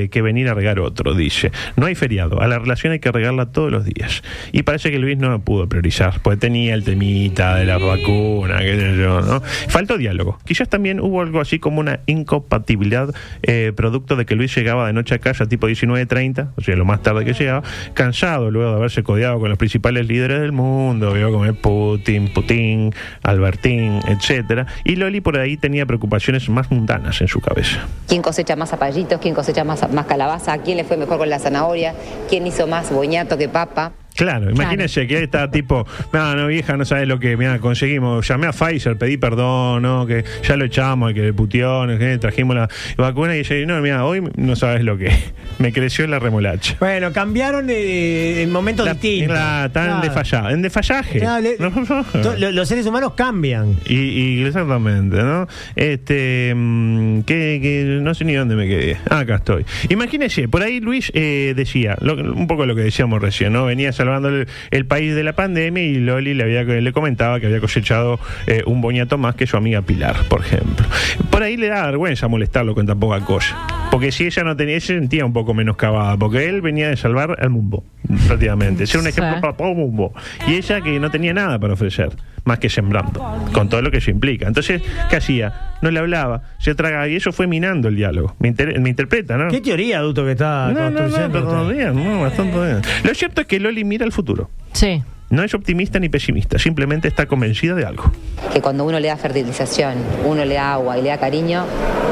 eh, 0.04 0.10
que 0.10 0.22
venir 0.22 0.50
a 0.50 0.54
regar 0.54 0.80
otro, 0.80 1.14
dice. 1.14 1.52
No 1.76 1.86
hay 1.86 1.96
feriado, 1.96 2.42
a 2.42 2.48
la 2.48 2.60
relación 2.60 2.94
hay 2.94 3.00
que 3.00 3.12
regarla 3.12 3.48
todos 3.48 3.72
los 3.72 3.86
días. 3.86 4.24
Y 4.52 4.64
parece 4.64 4.92
que 4.92 5.00
Luis 5.00 5.18
no 5.18 5.40
pudo 5.40 5.68
priorizar, 5.70 6.20
porque 6.22 6.38
tenía 6.38 6.74
el 6.74 6.84
temita 6.84 7.56
de 7.56 7.66
la 7.66 7.78
vacuna, 7.78 8.60
qué 8.60 8.80
sé 8.80 8.98
yo, 8.98 9.22
¿no? 9.22 9.42
Faltó 9.70 9.98
diálogo. 9.98 10.38
Quizás 10.46 10.70
también 10.70 11.00
hubo 11.00 11.22
algo 11.22 11.40
así 11.42 11.60
como 11.60 11.80
una 11.80 12.00
incompatibilidad 12.06 13.14
eh, 13.44 13.72
producto 13.76 14.16
de 14.16 14.26
que 14.26 14.36
Luis 14.36 14.56
llegaba 14.56 14.88
de 14.88 14.94
noche 14.98 15.16
a 15.16 15.20
casa 15.20 15.46
tipo 15.48 15.68
19.30, 15.68 16.50
o 16.56 16.62
sea, 16.62 16.76
lo 16.76 16.86
más 16.86 17.02
tarde 17.02 17.24
que 17.26 17.34
llegaba, 17.34 17.64
cansado 17.94 18.52
luego 18.52 18.72
de 18.72 18.78
haberse 18.78 19.04
codeado 19.04 19.40
con 19.40 19.50
los 19.50 19.58
principales 19.58 20.08
líderes 20.08 20.42
del 20.42 20.52
mundo, 20.52 21.14
vio 21.14 21.32
como 21.32 21.52
Putin, 21.54 22.34
Putin, 22.34 22.94
Albertín, 23.24 24.02
etcétera, 24.08 24.68
y 24.84 24.96
Loli 24.96 25.22
por 25.22 25.38
ahí 25.38 25.58
tenía 25.58 25.86
preocupaciones 25.86 26.50
más 26.50 26.72
mundanas 26.72 27.22
en 27.22 27.28
su 27.28 27.40
cabeza. 27.40 27.88
¿Quién 28.08 28.22
cosecha 28.22 28.56
más 28.56 28.70
zapallitos? 28.70 29.20
¿Quién 29.22 29.34
cosecha 29.34 29.64
más, 29.64 29.86
calabaza? 30.08 30.54
¿A 30.54 30.58
quién 30.60 30.78
le 30.78 30.84
fue 30.84 30.98
mejor 30.98 31.18
con 31.18 31.30
la 31.30 31.40
zanahoria? 31.40 31.94
¿Quién 32.30 32.48
hizo 32.48 32.68
más 32.68 32.92
boñato 32.92 33.38
que 33.38 33.50
papa? 33.50 33.92
Claro, 34.18 34.50
imagínense 34.52 35.08
que 35.08 35.24
está 35.24 35.50
tipo, 35.52 35.86
no, 36.12 36.36
no, 36.36 36.48
vieja, 36.48 36.76
no 36.76 36.84
sabes 36.86 37.08
lo 37.08 37.20
que, 37.20 37.38
mira, 37.38 37.60
conseguimos, 37.60 38.28
llamé 38.28 38.48
a 38.48 38.52
Pfizer, 38.52 38.98
pedí 38.98 39.18
perdón, 39.18 39.84
no, 39.84 40.06
que 40.08 40.26
ya 40.44 40.58
lo 40.58 40.66
echamos, 40.66 41.14
que 41.14 41.32
puteó, 41.34 41.86
no, 41.88 41.98
que 41.98 42.18
trajimos 42.18 42.56
la 42.56 42.68
vacuna 42.98 43.36
y 43.36 43.40
ella 43.40 43.56
dice, 43.56 43.66
no, 43.66 43.80
mira, 43.82 44.04
hoy 44.06 44.24
no 44.36 44.56
sabes 44.56 44.84
lo 44.84 44.98
que, 44.98 45.12
me 45.60 45.72
creció 45.72 46.06
la 46.08 46.20
remolacha. 46.20 46.76
Bueno, 46.80 47.14
cambiaron 47.14 47.68
eh, 47.70 48.42
en 48.42 48.52
momentos 48.52 48.86
La- 48.86 48.94
distintos. 48.94 49.38
la- 49.38 49.66
están 49.68 49.84
en 49.84 49.90
Claro. 50.02 50.08
desfalla- 50.24 50.52
en 50.52 50.62
desfallaje. 50.62 51.20
Claro, 51.20 51.42
le- 51.44 51.58
No, 51.60 52.04
to- 52.22 52.38
lo- 52.38 52.52
los 52.52 52.68
seres 52.68 52.86
humanos 52.86 53.14
cambian. 53.16 53.76
Y, 53.86 53.96
y 53.96 54.44
exactamente, 54.46 55.18
¿no? 55.18 55.48
Este, 55.76 56.54
mm, 56.56 57.22
que, 57.22 57.60
que 57.62 58.00
no 58.02 58.14
sé 58.14 58.26
ni 58.26 58.34
dónde 58.34 58.56
me 58.56 58.68
quedé. 58.68 58.98
Ah, 59.10 59.20
acá 59.20 59.36
estoy. 59.36 59.66
Imagínese, 59.90 60.48
por 60.48 60.64
ahí 60.64 60.80
Luis 60.80 61.12
eh, 61.14 61.54
decía, 61.56 61.96
lo- 62.02 62.16
un 62.16 62.48
poco 62.48 62.66
lo 62.66 62.76
que 62.76 62.82
decíamos 62.82 63.22
recién, 63.22 63.54
¿no? 63.54 63.66
Venía 63.66 63.92
salvando 64.08 64.30
el, 64.30 64.48
el 64.72 64.86
país 64.86 65.14
de 65.16 65.24
la 65.24 65.34
pandemia 65.34 65.84
y 65.84 65.96
Loli 66.00 66.34
le, 66.34 66.44
había, 66.44 66.64
le 66.64 66.92
comentaba 66.94 67.40
que 67.40 67.48
había 67.48 67.60
cosechado 67.60 68.20
eh, 68.48 68.64
un 68.66 68.82
boñato 68.82 69.18
más 69.18 69.36
que 69.36 69.46
su 69.48 69.58
amiga 69.58 69.82
Pilar, 69.82 70.16
por 70.30 70.42
ejemplo. 70.42 70.86
Por 71.30 71.44
ahí 71.44 71.58
le 71.58 71.68
da 71.68 71.86
vergüenza 71.86 72.28
molestarlo 72.28 72.74
con 72.76 72.86
tan 72.86 73.00
poca 73.00 73.20
cosa. 73.22 73.58
Porque 73.92 74.12
si 74.12 74.26
ella 74.26 74.44
no 74.44 74.56
tenía, 74.58 74.80
se 74.80 74.88
sentía 74.88 75.26
un 75.26 75.34
poco 75.34 75.54
menos 75.54 75.78
cavada, 75.78 76.18
porque 76.18 76.48
él 76.50 76.62
venía 76.62 76.90
de 76.90 76.98
salvar 76.98 77.38
al 77.40 77.50
mundo, 77.50 77.84
prácticamente. 78.28 78.86
Ser 78.86 79.02
un 79.02 79.08
ejemplo 79.08 79.40
para 79.42 79.54
todo 79.54 79.74
mundo. 79.74 80.12
Y 80.48 80.56
ella 80.56 80.82
que 80.82 81.00
no 81.00 81.10
tenía 81.10 81.34
nada 81.34 81.58
para 81.58 81.74
ofrecer, 81.74 82.10
más 82.44 82.60
que 82.60 82.70
sembrando, 82.70 83.24
con 83.54 83.70
todo 83.70 83.82
lo 83.82 83.90
que 83.92 83.98
eso 83.98 84.12
implica. 84.12 84.46
Entonces, 84.48 84.82
¿qué 85.10 85.16
hacía? 85.16 85.54
No 85.82 85.92
le 85.92 86.00
hablaba, 86.00 86.42
se 86.60 86.76
tragaba, 86.76 87.08
y 87.08 87.16
eso 87.16 87.32
fue 87.32 87.48
minando 87.48 87.88
el 87.88 87.96
diálogo. 87.96 88.36
Me, 88.40 88.48
inter- 88.50 88.80
me 88.80 88.90
interpreta, 88.90 89.38
¿no? 89.38 89.48
¿Qué 89.50 89.62
teoría, 89.62 90.00
adulto, 90.00 90.26
que 90.26 90.32
está 90.32 90.68
No, 90.74 90.80
no, 90.82 90.90
no, 90.90 90.98
construyendo 91.00 91.44
todo 91.44 91.62
usted? 91.64 91.76
bien, 91.76 91.96
no, 92.04 92.22
bastante 92.22 92.58
bien. 92.58 92.82
Lo 93.04 93.14
cierto 93.14 93.42
es 93.42 93.48
que 93.48 93.60
Loli 93.60 93.84
mira 93.98 94.06
al 94.06 94.12
futuro. 94.12 94.50
Sí. 94.74 95.04
No 95.30 95.44
es 95.44 95.54
optimista 95.56 96.00
ni 96.00 96.08
pesimista, 96.08 96.60
simplemente 96.60 97.08
está 97.08 97.26
convencida 97.26 97.74
de 97.74 97.84
algo. 97.86 98.12
Que 98.54 98.62
cuando 98.62 98.86
uno 98.86 99.00
le 99.00 99.08
da 99.08 99.18
fertilización, 99.18 99.96
uno 100.24 100.46
le 100.46 100.54
da 100.54 100.74
agua 100.74 100.98
y 101.00 101.02
le 101.02 101.10
da 101.10 101.18
cariño, 101.18 101.66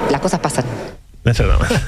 las 0.09 0.19
cosas 0.19 0.39
pasan. 0.39 0.65
Exactamente. 1.23 1.75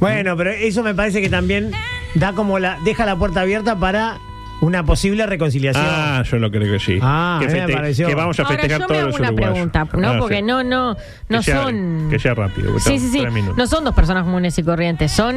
Bueno, 0.00 0.36
pero 0.36 0.50
eso 0.50 0.82
me 0.82 0.94
parece 0.94 1.20
que 1.20 1.28
también 1.28 1.70
da 2.16 2.32
como 2.32 2.58
la 2.58 2.76
deja 2.84 3.06
la 3.06 3.14
puerta 3.14 3.42
abierta 3.42 3.76
para 3.76 4.18
una 4.62 4.84
posible 4.84 5.26
reconciliación. 5.26 5.84
Ah, 5.86 6.22
yo 6.22 6.38
lo 6.38 6.50
creo 6.50 6.72
que 6.72 6.78
sí. 6.78 6.98
Ah, 7.02 7.38
que, 7.40 7.46
a 7.46 7.48
mí 7.66 7.72
me 7.72 7.72
pareció. 7.74 8.06
que 8.08 8.14
vamos 8.14 8.38
a 8.38 8.42
Ahora 8.44 8.54
festejar 8.56 8.80
yo 8.80 8.84
me 8.84 8.86
todos 8.88 8.98
hago 9.00 9.08
los 9.10 9.18
una 9.20 9.28
uruguayos. 9.28 9.52
pregunta, 9.54 9.88
¿no? 9.98 10.08
Ah, 10.08 10.16
Porque 10.18 10.36
sí. 10.36 10.42
no, 10.42 10.62
no, 10.64 10.96
no 11.28 11.38
Que 11.38 11.42
sea- 11.44 11.62
son. 11.64 12.08
que 12.10 12.18
sea 12.18 12.34
rápido, 12.34 12.78
Sí, 12.78 12.98
sí, 12.98 13.08
sí. 13.10 13.20
tres 13.20 13.32
minutos. 13.32 13.56
No 13.58 13.66
son 13.66 13.84
dos 13.84 13.94
personas 13.94 14.24
comunes 14.24 14.56
y 14.58 14.62
corrientes. 14.62 15.12
Son 15.12 15.34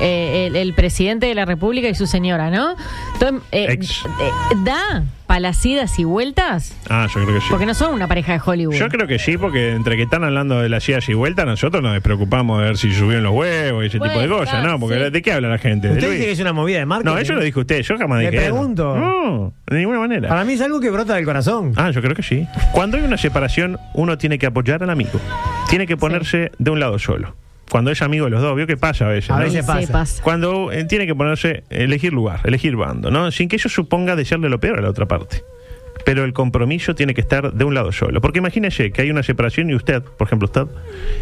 eh, 0.00 0.46
el, 0.48 0.56
el 0.56 0.74
presidente 0.74 1.26
de 1.26 1.34
la 1.34 1.44
República 1.46 1.88
y 1.88 1.94
su 1.94 2.06
señora, 2.06 2.50
¿no? 2.50 2.74
Entonces, 3.14 3.42
eh, 3.52 3.66
Ex. 3.70 4.04
eh, 4.04 4.30
da 4.64 5.04
para 5.36 5.48
las 5.50 5.66
idas 5.66 5.98
y 5.98 6.04
vueltas? 6.04 6.74
Ah, 6.88 7.06
yo 7.14 7.20
creo 7.22 7.34
que 7.34 7.40
sí. 7.42 7.48
Porque 7.50 7.66
no 7.66 7.74
son 7.74 7.92
una 7.92 8.08
pareja 8.08 8.32
de 8.32 8.40
Hollywood. 8.42 8.74
Yo 8.74 8.88
creo 8.88 9.06
que 9.06 9.18
sí, 9.18 9.36
porque 9.36 9.72
entre 9.72 9.96
que 9.96 10.04
están 10.04 10.24
hablando 10.24 10.62
de 10.62 10.70
las 10.70 10.88
idas 10.88 11.06
y 11.10 11.12
vueltas, 11.12 11.44
nosotros 11.44 11.82
nos 11.82 12.00
preocupamos 12.00 12.58
de 12.60 12.64
ver 12.64 12.78
si 12.78 12.90
subieron 12.94 13.22
los 13.22 13.34
huevos 13.34 13.84
y 13.84 13.88
ese 13.88 13.98
Bueno, 13.98 14.14
tipo 14.14 14.22
de 14.22 14.28
cosas, 14.30 14.48
claro, 14.60 14.70
¿no? 14.70 14.80
Porque 14.80 15.04
sí. 15.04 15.10
¿de 15.10 15.20
qué 15.22 15.32
habla 15.32 15.48
la 15.50 15.58
gente? 15.58 15.88
¿De 15.88 15.94
¿Usted 15.94 16.06
Luis? 16.06 16.18
dice 16.20 16.26
que 16.28 16.32
es 16.32 16.40
una 16.40 16.54
movida 16.54 16.78
de 16.78 16.86
marketing? 16.86 17.12
No, 17.12 17.18
eso 17.18 17.34
lo 17.34 17.42
dijo 17.44 17.60
usted, 17.60 17.82
yo 17.82 17.98
jamás 17.98 18.20
Le 18.22 18.30
dije 18.30 18.44
eso. 18.46 18.54
pregunto. 18.54 18.96
No, 18.96 19.52
de 19.66 19.76
ninguna 19.78 19.98
manera. 19.98 20.26
Para 20.30 20.42
mí 20.44 20.54
es 20.54 20.60
algo 20.62 20.80
que 20.80 20.88
brota 20.90 21.14
del 21.14 21.26
corazón. 21.26 21.72
Ah, 21.76 21.90
yo 21.90 22.00
creo 22.00 22.14
que 22.14 22.22
sí. 22.22 22.46
Cuando 22.72 22.96
hay 22.96 23.02
una 23.02 23.18
separación, 23.18 23.76
uno 23.92 24.16
tiene 24.16 24.38
que 24.38 24.46
apoyar 24.46 24.82
al 24.82 24.88
amigo. 24.88 25.20
Tiene 25.68 25.86
que 25.86 25.98
ponerse 25.98 26.50
de 26.58 26.70
un 26.70 26.80
lado 26.80 26.98
solo. 26.98 27.36
Cuando 27.70 27.90
es 27.90 28.00
amigo 28.02 28.26
de 28.26 28.30
los 28.30 28.42
dos, 28.42 28.54
vio 28.56 28.66
que 28.66 28.76
pasa 28.76 29.06
a 29.06 29.08
veces. 29.08 29.30
A 29.30 29.38
¿no? 29.38 29.44
veces 29.44 29.64
Sí, 29.64 29.72
pasa. 29.72 29.92
pasa. 29.92 30.22
Cuando 30.22 30.70
eh, 30.72 30.84
tiene 30.84 31.06
que 31.06 31.14
ponerse, 31.14 31.64
elegir 31.70 32.12
lugar, 32.12 32.40
elegir 32.44 32.76
bando, 32.76 33.10
¿no? 33.10 33.30
Sin 33.32 33.48
que 33.48 33.56
eso 33.56 33.68
suponga 33.68 34.14
desearle 34.16 34.48
lo 34.48 34.60
peor 34.60 34.78
a 34.78 34.82
la 34.82 34.90
otra 34.90 35.06
parte. 35.06 35.42
Pero 36.04 36.22
el 36.24 36.32
compromiso 36.32 36.94
tiene 36.94 37.14
que 37.14 37.20
estar 37.20 37.52
de 37.52 37.64
un 37.64 37.74
lado 37.74 37.90
solo. 37.90 38.20
Porque 38.20 38.38
imagínese 38.38 38.92
que 38.92 39.02
hay 39.02 39.10
una 39.10 39.24
separación 39.24 39.68
y 39.70 39.74
usted, 39.74 40.02
por 40.02 40.28
ejemplo, 40.28 40.46
usted, 40.46 40.66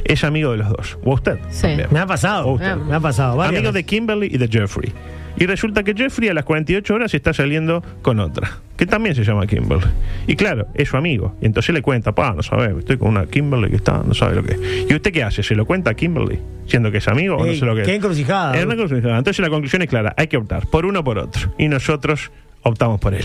es 0.05 0.25
amigo 0.25 0.51
de 0.53 0.59
los 0.59 0.69
dos. 0.69 0.99
O 1.03 1.15
usted. 1.15 1.39
Sí. 1.51 1.63
también. 1.63 1.89
Me 1.91 2.01
ha 2.01 2.07
pasado. 2.07 2.49
Usted. 2.49 2.77
Me 2.77 2.95
ha 2.95 3.01
pasado. 3.01 3.41
Amigo 3.41 3.73
de. 3.73 3.85
Kimberly 3.85 4.29
y 4.31 4.37
de 4.37 4.47
Jeffrey. 4.49 4.93
Y 5.37 5.47
resulta 5.47 5.83
que 5.83 5.95
Jeffrey 5.95 6.29
a 6.29 6.35
las 6.35 6.45
48 6.45 6.95
horas 6.95 7.15
está 7.15 7.33
saliendo 7.33 7.83
con 8.03 8.21
otra, 8.21 8.59
que 8.77 8.87
también 8.87 9.15
se 9.15 9.25
llama 9.25 9.47
Kimberly. 9.47 9.87
Y 10.27 10.37
claro, 10.37 10.69
es 10.75 10.89
su 10.89 10.97
amigo. 10.97 11.37
Y 11.41 11.47
entonces 11.47 11.75
le 11.75 11.83
cuenta, 11.83 12.13
pa, 12.13 12.33
no 12.35 12.43
sabe, 12.43 12.79
estoy 12.79 12.99
con 12.99 13.09
una 13.09 13.27
Kimberly 13.27 13.71
que 13.71 13.77
está, 13.77 14.03
no 14.07 14.15
sabe 14.15 14.37
lo 14.37 14.45
que 14.45 14.53
es. 14.53 14.91
¿Y 14.91 14.95
usted 14.95 15.13
qué 15.13 15.23
hace? 15.23 15.43
¿Se 15.43 15.55
lo 15.55 15.67
cuenta 15.67 15.91
a 15.91 15.95
Kimberly? 15.95 16.39
Siendo 16.67 16.91
que 16.91 16.99
es 16.99 17.09
amigo 17.09 17.37
o 17.37 17.45
no 17.45 17.53
sé 17.53 17.65
lo 17.65 17.75
que 17.75 17.83
es. 17.83 17.87
qué 17.87 17.95
encrucijada. 17.97 18.57
Es 18.57 18.65
una 18.65 18.75
encrucijada. 18.75 19.19
Entonces 19.19 19.41
la 19.41 19.51
conclusión 19.51 19.83
es 19.83 19.89
clara, 19.89 20.15
hay 20.17 20.29
que 20.29 20.37
optar 20.37 20.67
por 20.69 20.87
uno 20.87 21.01
o 21.01 21.05
por 21.05 21.19
otro. 21.19 21.53
Y 21.59 21.69
nosotros 21.69 22.31
optamos 22.63 23.01
por 23.01 23.15
él. 23.15 23.25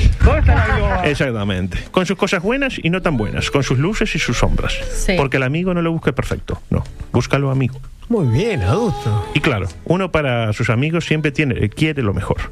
Exactamente. 1.05 1.77
Con 1.91 2.05
sus 2.05 2.17
cosas 2.17 2.43
buenas 2.43 2.79
y 2.81 2.89
no 2.89 3.01
tan 3.01 3.17
buenas, 3.17 3.49
con 3.51 3.63
sus 3.63 3.77
luces 3.79 4.13
y 4.15 4.19
sus 4.19 4.37
sombras. 4.37 4.73
Sí. 4.93 5.13
Porque 5.17 5.37
el 5.37 5.43
amigo 5.43 5.73
no 5.73 5.81
lo 5.81 5.91
busca 5.91 6.11
perfecto, 6.11 6.61
no, 6.69 6.83
búscalo 7.11 7.49
amigo. 7.49 7.79
Muy 8.09 8.27
bien, 8.27 8.63
adulto. 8.63 9.23
Y 9.35 9.39
claro, 9.39 9.67
uno 9.85 10.11
para 10.11 10.51
sus 10.53 10.71
amigos 10.71 11.05
siempre 11.05 11.31
tiene, 11.31 11.69
quiere 11.69 12.01
lo 12.01 12.13
mejor. 12.13 12.51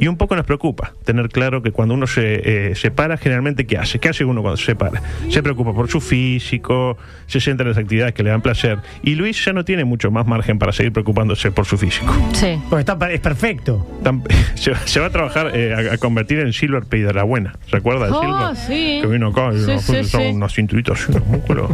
Y 0.00 0.08
un 0.08 0.16
poco 0.16 0.34
nos 0.34 0.46
preocupa 0.46 0.94
tener 1.04 1.28
claro 1.28 1.62
que 1.62 1.70
cuando 1.70 1.94
uno 1.94 2.06
se 2.08 2.70
eh, 2.70 2.74
separa, 2.74 3.16
generalmente, 3.18 3.66
¿qué 3.66 3.76
hace? 3.78 3.98
¿Qué 4.00 4.08
hace 4.08 4.24
uno 4.24 4.40
cuando 4.42 4.56
se 4.56 4.64
separa? 4.64 5.00
Se 5.28 5.42
preocupa 5.42 5.72
por 5.74 5.88
su 5.90 6.00
físico, 6.00 6.96
se 7.26 7.38
centra 7.40 7.64
en 7.64 7.68
las 7.70 7.78
actividades 7.78 8.14
que 8.14 8.22
le 8.22 8.30
dan 8.30 8.40
placer. 8.40 8.78
Y 9.02 9.14
Luis 9.14 9.44
ya 9.44 9.52
no 9.52 9.64
tiene 9.64 9.84
mucho 9.84 10.10
más 10.10 10.26
margen 10.26 10.58
para 10.58 10.72
seguir 10.72 10.92
preocupándose 10.92 11.52
por 11.52 11.66
su 11.66 11.76
físico. 11.78 12.12
Sí. 12.32 12.58
Porque 12.70 12.80
está, 12.90 13.12
es 13.12 13.20
perfecto. 13.20 13.86
Se, 14.54 14.74
se 14.84 15.00
va 15.00 15.06
a 15.06 15.10
trabajar 15.10 15.52
eh, 15.54 15.90
a, 15.90 15.94
a 15.94 15.98
convertir 15.98 16.38
en 16.40 16.52
Silver 16.52 16.82
Pay 16.84 17.00
de 17.00 17.14
la 17.14 17.22
buena. 17.22 17.54
¿Recuerda 17.70 18.06
de 18.06 18.12
Oh, 18.12 18.20
Silver? 18.20 18.56
sí. 18.56 18.98
Que 19.02 19.06
vino 19.06 19.28
acá 19.28 19.50
y 19.54 19.58
Sí, 19.60 19.66
nos 19.72 19.82
sí, 19.84 19.92
puso 19.98 20.18
sí. 20.18 20.24
unas 20.34 20.52
cinturitas 20.54 21.06
y 21.08 21.12
unos 21.12 21.26
músculos. 21.26 21.70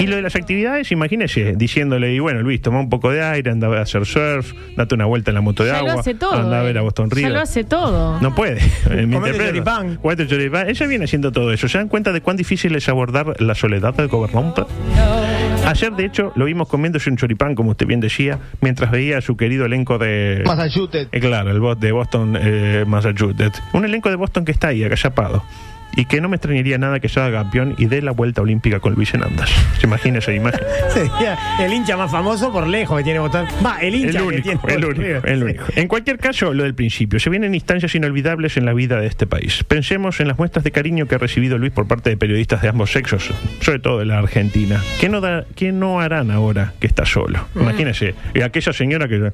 Y 0.00 0.06
lo 0.06 0.16
de 0.16 0.22
las 0.22 0.34
actividades, 0.36 0.90
imagínese, 0.92 1.54
diciéndole, 1.56 2.12
y 2.14 2.18
bueno, 2.18 2.40
Luis, 2.42 2.60
toma 2.60 2.80
un 2.80 2.88
poco 2.88 3.10
de 3.10 3.22
aire, 3.22 3.50
anda 3.50 3.68
a 3.68 3.82
hacer 3.82 4.06
surf, 4.06 4.52
date 4.76 4.94
una 4.94 5.04
vuelta 5.06 5.30
en 5.30 5.36
la 5.36 5.40
moto 5.40 5.64
de 5.64 5.70
Ya 5.70 5.82
lo 5.82 5.90
agua, 5.90 6.00
hace 6.00 6.14
todo. 6.14 6.32
anda 6.34 6.60
a 6.60 6.62
ver 6.62 6.78
a 6.78 6.82
Boston 6.82 7.10
River. 7.10 7.31
Lo 7.32 7.40
hace 7.40 7.64
todo. 7.64 8.20
No 8.20 8.34
puede. 8.34 8.60
Eh, 8.90 9.06
me 9.06 9.14
Comete 9.16 9.36
interpreta. 9.36 9.46
choripán. 9.46 9.96
Comete 9.96 10.26
choripán. 10.26 10.68
Ella 10.68 10.86
viene 10.86 11.04
haciendo 11.04 11.32
todo 11.32 11.52
eso. 11.52 11.68
¿Se 11.68 11.78
dan 11.78 11.88
cuenta 11.88 12.12
de 12.12 12.20
cuán 12.20 12.36
difícil 12.36 12.74
es 12.74 12.88
abordar 12.88 13.40
la 13.40 13.54
soledad 13.54 13.94
del 13.94 14.08
gobernante? 14.08 14.62
Ayer, 15.66 15.92
de 15.92 16.04
hecho, 16.04 16.32
lo 16.34 16.44
vimos 16.46 16.68
comiéndose 16.68 17.08
un 17.08 17.16
choripán, 17.16 17.54
como 17.54 17.70
usted 17.70 17.86
bien 17.86 18.00
decía, 18.00 18.38
mientras 18.60 18.90
veía 18.90 19.18
a 19.18 19.20
su 19.20 19.36
querido 19.36 19.64
elenco 19.64 19.96
de... 19.98 20.42
Massachusetts. 20.44 21.08
Eh, 21.12 21.20
claro, 21.20 21.50
el 21.50 21.60
bot 21.60 21.78
de 21.78 21.92
Boston, 21.92 22.36
eh, 22.40 22.84
Massachusetts. 22.86 23.62
Un 23.72 23.84
elenco 23.84 24.10
de 24.10 24.16
Boston 24.16 24.44
que 24.44 24.52
está 24.52 24.68
ahí, 24.68 24.82
agachapado. 24.84 25.42
Y 25.94 26.06
que 26.06 26.20
no 26.22 26.28
me 26.30 26.36
extrañaría 26.36 26.78
nada 26.78 27.00
que 27.00 27.08
se 27.08 27.20
haga 27.20 27.42
campeón 27.42 27.74
y 27.76 27.84
dé 27.86 28.00
la 28.00 28.12
vuelta 28.12 28.40
olímpica 28.40 28.80
con 28.80 28.94
Luis 28.94 29.12
Hernández. 29.12 29.48
¿Se 29.78 29.86
imagina 29.86 30.18
esa 30.20 30.32
imagen? 30.32 30.60
Sería 30.88 31.38
el 31.60 31.72
hincha 31.72 31.96
más 31.98 32.10
famoso 32.10 32.50
por 32.50 32.66
lejos 32.66 32.96
que 32.98 33.04
tiene 33.04 33.18
botón. 33.18 33.46
Va, 33.64 33.76
el 33.80 33.94
hincha 33.94 34.08
El 34.08 34.16
que 34.16 34.22
único, 34.22 34.42
tiene 34.42 34.60
el 34.68 34.80
botón 34.80 34.84
único, 34.84 35.02
River. 35.02 35.28
el 35.28 35.38
Sí. 35.38 35.44
único. 35.44 35.64
En 35.76 35.88
cualquier 35.88 36.18
caso, 36.18 36.54
lo 36.54 36.62
del 36.62 36.74
principio. 36.74 37.20
Se 37.20 37.28
vienen 37.28 37.54
instancias 37.54 37.94
inolvidables 37.94 38.56
en 38.56 38.64
la 38.64 38.72
vida 38.72 38.98
de 39.00 39.06
este 39.06 39.26
país. 39.26 39.64
Pensemos 39.64 40.18
en 40.20 40.28
las 40.28 40.38
muestras 40.38 40.64
de 40.64 40.70
cariño 40.72 41.06
que 41.06 41.14
ha 41.16 41.18
recibido 41.18 41.58
Luis 41.58 41.72
por 41.72 41.86
parte 41.86 42.08
de 42.10 42.16
periodistas 42.16 42.62
de 42.62 42.68
ambos 42.68 42.90
sexos, 42.90 43.30
sobre 43.60 43.78
todo 43.78 43.98
de 43.98 44.06
la 44.06 44.18
Argentina. 44.18 44.80
¿Qué 45.00 45.08
no, 45.10 45.20
da, 45.20 45.44
qué 45.56 45.72
no 45.72 46.00
harán 46.00 46.30
ahora 46.30 46.72
que 46.80 46.86
está 46.86 47.04
solo? 47.04 47.46
Mm. 47.54 47.60
Imagínese, 47.60 48.14
y 48.34 48.40
aquella 48.40 48.72
señora 48.72 49.08
que, 49.08 49.18
uh, 49.20 49.30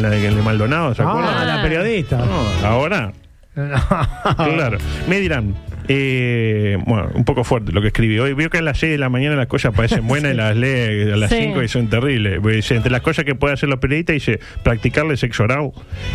la 0.00 0.08
de 0.10 0.20
de 0.24 0.30
Maldonado, 0.42 0.94
¿se 0.94 1.02
acuerdan? 1.02 1.34
Ah, 1.36 1.44
la 1.44 1.62
periodista. 1.62 2.16
No, 2.18 2.66
ahora 2.66 3.12
Claro. 4.36 4.78
Me 5.08 5.20
dirán, 5.20 5.54
eh, 5.88 6.78
bueno, 6.86 7.10
un 7.14 7.24
poco 7.24 7.44
fuerte 7.44 7.72
lo 7.72 7.80
que 7.80 7.88
escribí 7.88 8.18
hoy. 8.18 8.32
Veo 8.34 8.50
que 8.50 8.58
a 8.58 8.62
las 8.62 8.78
6 8.78 8.92
de 8.92 8.98
la 8.98 9.08
mañana 9.08 9.36
las 9.36 9.46
cosas 9.46 9.74
parecen 9.74 10.06
buenas 10.06 10.32
y 10.32 10.36
las 10.38 10.56
lee 10.56 11.10
a 11.12 11.16
las 11.16 11.30
Sí. 11.30 11.36
5 11.44 11.62
y 11.62 11.68
son 11.68 11.88
terribles. 11.88 12.38
Pues, 12.40 12.56
dice, 12.56 12.76
entre 12.76 12.90
las 12.90 13.00
cosas 13.02 13.24
que 13.24 13.34
puede 13.34 13.54
hacer 13.54 13.68
los 13.68 13.78
periodistas, 13.78 14.14
dice 14.14 14.40
practicarle 14.62 15.16
sexo 15.16 15.44
oral. 15.44 15.72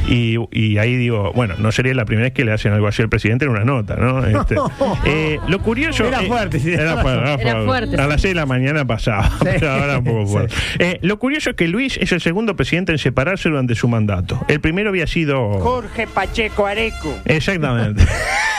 Y, 0.08 0.38
y 0.52 0.78
ahí 0.78 0.96
digo, 0.96 1.32
bueno, 1.34 1.56
no 1.58 1.72
sería 1.72 1.94
la 1.94 2.06
primera 2.06 2.26
vez 2.28 2.34
que 2.34 2.46
le 2.46 2.52
hacen 2.52 2.74
algo 2.74 2.88
así 2.88 3.02
al 3.02 3.10
presidente 3.10 3.46
en 3.46 3.52
una 3.52 3.64
nota, 3.64 3.96
¿no? 3.96 4.26
Este, 4.26 4.56
eh, 5.06 5.40
lo 5.48 5.60
curioso. 5.60 6.06
Era 6.06 6.24
eh, 6.24 6.28
fuerte, 6.28 6.60
sí. 6.60 6.74
Era 6.74 6.98
fuerte, 6.98 7.42
Era 7.42 7.64
fuerte, 7.64 7.96
A 8.02 8.08
las 8.08 8.22
6 8.22 8.34
de 8.34 8.40
la 8.40 8.46
mañana 8.46 8.86
pasaba, 8.86 9.30
pero 9.44 9.70
ahora 9.72 10.00
un 10.00 10.04
poco 10.04 10.26
sí. 10.26 10.32
fuerte. 10.32 10.56
Eh, 10.80 11.00
lo 11.02 11.20
curioso 11.20 11.52
es 11.52 11.56
que 11.56 11.68
Luis 11.68 11.98
es 11.98 12.12
el 12.12 12.22
segundo 12.22 12.56
presidente 12.56 12.92
en 12.92 12.98
separarse 12.98 13.50
durante 13.50 13.76
su 13.76 13.88
mandato. 13.88 14.44
El 14.48 14.60
primero 14.62 14.90
había 14.90 15.08
sido. 15.08 15.60
Jorge 15.60 16.08
Pacheco 16.08 16.66
Areco. 16.66 17.16
Exactamente. 17.26 18.04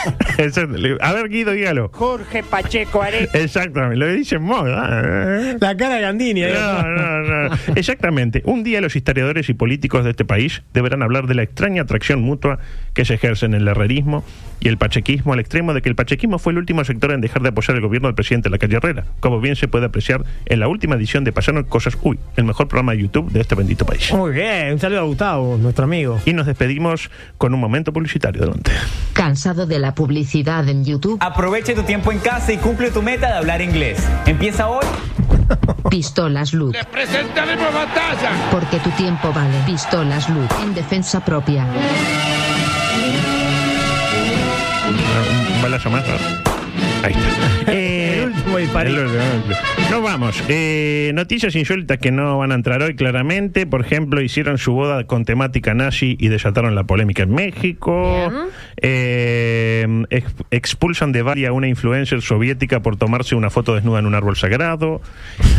A 1.01 1.13
ver, 1.13 1.29
Guido, 1.29 1.51
dígalo. 1.51 1.89
Jorge 1.93 2.43
Pacheco 2.43 3.01
Areco. 3.01 3.37
Exactamente, 3.37 3.97
lo 3.97 4.07
dice 4.07 4.35
en 4.35 4.43
moda. 4.43 5.55
La 5.59 5.77
cara 5.77 5.95
de 5.95 6.01
Gandini. 6.01 6.43
ahí. 6.43 6.53
No, 6.53 6.83
no, 6.83 7.49
no. 7.49 7.55
Exactamente. 7.75 8.41
Un 8.45 8.63
día 8.63 8.81
los 8.81 8.95
historiadores 8.95 9.49
y 9.49 9.53
políticos 9.53 10.03
de 10.03 10.11
este 10.11 10.25
país 10.25 10.63
deberán 10.73 11.03
hablar 11.03 11.27
de 11.27 11.35
la 11.35 11.43
extraña 11.43 11.83
atracción 11.83 12.21
mutua 12.21 12.59
que 12.93 13.05
se 13.05 13.13
ejerce 13.15 13.45
en 13.45 13.53
el 13.53 13.67
herrerismo 13.67 14.23
y 14.59 14.67
el 14.67 14.77
pachequismo, 14.77 15.33
al 15.33 15.39
extremo 15.39 15.73
de 15.73 15.81
que 15.81 15.89
el 15.89 15.95
pachequismo 15.95 16.37
fue 16.37 16.53
el 16.53 16.59
último 16.59 16.83
sector 16.83 17.11
en 17.11 17.21
dejar 17.21 17.41
de 17.41 17.49
apoyar 17.49 17.75
el 17.75 17.81
gobierno 17.81 18.07
del 18.07 18.15
presidente 18.15 18.49
de 18.49 18.51
la 18.51 18.57
calle 18.59 18.77
Herrera, 18.77 19.05
como 19.19 19.41
bien 19.41 19.55
se 19.55 19.67
puede 19.67 19.85
apreciar 19.85 20.23
en 20.45 20.59
la 20.59 20.67
última 20.67 20.95
edición 20.95 21.23
de 21.23 21.31
Pasaron 21.31 21.63
Cosas 21.63 21.97
Uy, 22.01 22.19
el 22.35 22.43
mejor 22.43 22.67
programa 22.67 22.91
de 22.91 22.99
YouTube 22.99 23.31
de 23.31 23.41
este 23.41 23.55
bendito 23.55 23.85
país. 23.85 24.13
Muy 24.13 24.33
bien, 24.33 24.73
un 24.73 24.79
saludo 24.79 24.99
a 24.99 25.03
Gustavo, 25.03 25.57
nuestro 25.57 25.85
amigo. 25.85 26.21
Y 26.25 26.33
nos 26.33 26.45
despedimos 26.45 27.09
con 27.37 27.53
un 27.53 27.59
momento 27.59 27.91
publicitario 27.91 28.41
delante. 28.41 28.71
¿Cansado 29.13 29.65
de 29.65 29.79
la 29.79 29.90
publicidad 29.95 30.67
en 30.67 30.85
YouTube? 30.85 31.17
Aprovecha 31.21 31.73
tu 31.73 31.83
tiempo 31.83 32.11
en 32.11 32.19
casa 32.19 32.51
y 32.53 32.57
cumple 32.57 32.91
tu 32.91 33.01
meta 33.01 33.27
de 33.27 33.33
hablar 33.33 33.61
inglés. 33.61 34.05
Empieza 34.25 34.67
hoy. 34.67 34.85
Pistolas 35.89 36.53
Luz. 36.53 36.75
Presentaremos 36.91 37.73
batalla. 37.73 38.31
Porque 38.51 38.77
tu 38.79 38.89
tiempo 38.91 39.31
vale. 39.33 39.55
Pistolas 39.65 40.29
Luz. 40.29 40.47
En 40.63 40.73
defensa 40.73 41.23
propia. 41.23 41.65
Un 45.55 45.61
balazo 45.61 45.89
más. 45.89 46.03
¿no? 46.07 46.13
Ahí 47.03 47.13
está. 47.13 47.51
Eh, 47.71 48.23
El 48.23 48.29
último. 48.29 48.57
Nos 49.91 50.01
vamos. 50.01 50.43
Eh, 50.47 51.11
noticias 51.13 51.55
insólitas 51.55 51.99
que 51.99 52.11
no 52.11 52.37
van 52.39 52.51
a 52.51 52.55
entrar 52.55 52.81
hoy 52.81 52.95
claramente. 52.95 53.65
Por 53.67 53.81
ejemplo, 53.81 54.21
hicieron 54.21 54.57
su 54.57 54.73
boda 54.73 55.05
con 55.05 55.25
temática 55.25 55.73
nazi 55.73 56.17
y 56.19 56.27
desataron 56.29 56.73
la 56.75 56.83
polémica 56.85 57.23
en 57.23 57.33
México. 57.33 58.31
Eh, 58.81 59.85
ex- 60.09 60.33
expulsan 60.51 61.11
de 61.11 61.21
Bari 61.21 61.45
a 61.45 61.53
una 61.53 61.67
influencer 61.67 62.21
soviética 62.21 62.81
por 62.81 62.97
tomarse 62.97 63.35
una 63.35 63.49
foto 63.49 63.75
desnuda 63.75 63.99
en 63.99 64.05
un 64.05 64.15
árbol 64.15 64.35
sagrado. 64.35 65.01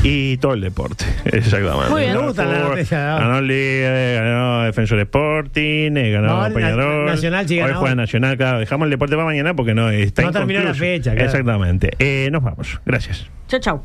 Y 0.02 0.36
todo 0.38 0.54
el 0.54 0.60
deporte. 0.60 1.04
Exactamente. 1.24 1.90
Muy 1.90 2.00
bien, 2.02 2.12
me 2.12 2.18
Ganó 2.18 2.26
gusta 2.28 2.44
la. 2.44 3.18
Ganó 3.18 3.40
Liga, 3.40 3.90
ganó 4.22 4.62
Defensor 4.64 4.98
Sporting, 5.00 5.96
eh, 5.96 6.10
ganó 6.10 6.48
No, 6.48 6.54
Peñarol. 6.54 7.06
Nacional 7.06 7.48
sí 7.48 7.60
Hoy 7.60 7.72
juega 7.74 7.94
Nacional, 7.94 8.36
claro. 8.36 8.58
Dejamos 8.58 8.86
el 8.86 8.90
deporte 8.90 9.14
para 9.14 9.26
mañana 9.26 9.54
porque 9.54 9.74
no 9.74 9.90
está 9.90 10.22
No 10.22 10.32
terminó 10.32 10.60
la 10.60 10.74
fecha, 10.74 11.12
claro. 11.12 11.26
Exactamente. 11.26 11.90
Eh, 11.98 12.28
nos 12.32 12.42
vamos. 12.42 12.80
Gracias. 12.84 13.28
Chau, 13.48 13.60
chau. 13.60 13.84